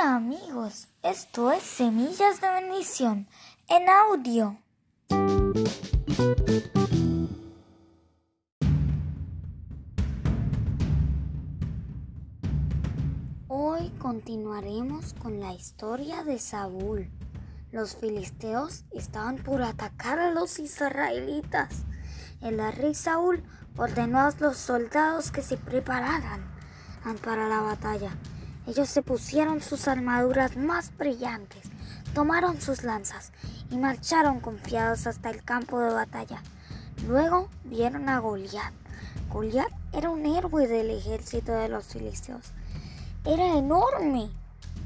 [0.00, 3.26] Hola amigos, esto es Semillas de Bendición
[3.68, 4.56] en audio.
[13.48, 17.10] Hoy continuaremos con la historia de Saúl.
[17.70, 21.84] Los filisteos estaban por atacar a los israelitas.
[22.40, 23.42] El rey Saúl
[23.76, 26.50] ordenó a los soldados que se prepararan
[27.22, 28.16] para la batalla.
[28.70, 31.62] Ellos se pusieron sus armaduras más brillantes,
[32.14, 33.32] tomaron sus lanzas
[33.68, 36.40] y marcharon confiados hasta el campo de batalla.
[37.08, 38.72] Luego vieron a Goliat.
[39.28, 42.52] Goliat era un héroe del ejército de los filisteos.
[43.24, 44.30] Era enorme.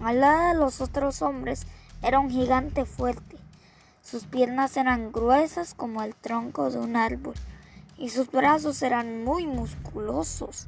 [0.00, 1.66] Al lado de los otros hombres
[2.02, 3.38] era un gigante fuerte.
[4.02, 7.34] Sus piernas eran gruesas como el tronco de un árbol
[7.96, 10.66] y sus brazos eran muy musculosos.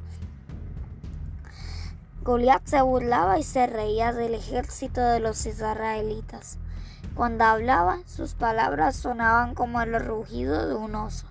[2.25, 6.57] Goliat se burlaba y se reía del ejército de los israelitas.
[7.17, 11.27] Cuando hablaba, sus palabras sonaban como el rugido de un oso.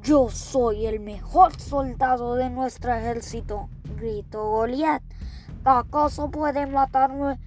[0.00, 3.68] Yo soy el mejor soldado de nuestro ejército,
[3.98, 5.02] gritó Goliat.
[5.62, 7.38] ¿Acaso puede matarme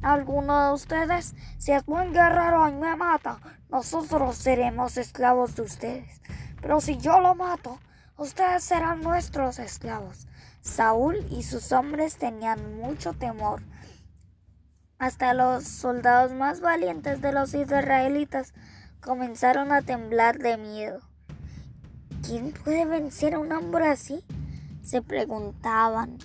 [0.00, 1.34] alguno de ustedes?
[1.58, 6.22] Si es buen guerrero y me mata, nosotros seremos esclavos de ustedes.
[6.62, 7.78] Pero si yo lo mato,
[8.16, 10.26] ustedes serán nuestros esclavos.
[10.60, 13.62] Saúl y sus hombres tenían mucho temor.
[14.98, 18.54] Hasta los soldados más valientes de los israelitas
[19.00, 21.00] comenzaron a temblar de miedo.
[22.26, 24.24] ¿Quién puede vencer a un hombre así?
[24.82, 26.18] se preguntaban.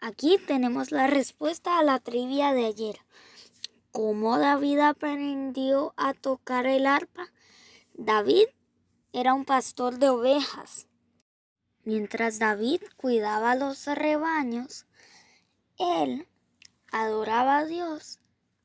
[0.00, 2.96] Aquí tenemos la respuesta a la trivia de ayer.
[3.94, 7.28] ¿Cómo David aprendió a tocar el arpa?
[7.92, 8.46] David
[9.12, 10.88] era un pastor de ovejas.
[11.84, 14.86] Mientras David cuidaba los rebaños,
[15.78, 16.26] él
[16.90, 18.18] adoraba a Dios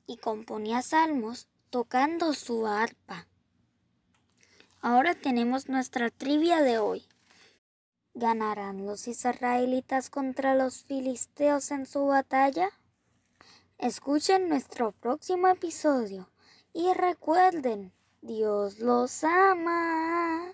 [0.07, 3.28] y componía salmos tocando su arpa.
[4.81, 7.06] Ahora tenemos nuestra trivia de hoy.
[8.16, 12.72] ¿Ganarán los israelitas contra los filisteos en su batalla?
[13.79, 16.28] Escuchen nuestro próximo episodio
[16.73, 20.53] y recuerden, Dios los ama.